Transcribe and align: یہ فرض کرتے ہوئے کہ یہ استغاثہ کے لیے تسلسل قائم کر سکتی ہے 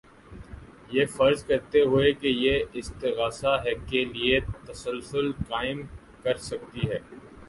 یہ 0.91 1.05
فرض 1.07 1.43
کرتے 1.45 1.81
ہوئے 1.81 2.11
کہ 2.13 2.27
یہ 2.27 2.63
استغاثہ 2.73 3.55
کے 3.89 4.03
لیے 4.05 4.39
تسلسل 4.65 5.31
قائم 5.49 5.81
کر 6.23 6.37
سکتی 6.41 6.89
ہے 6.89 6.99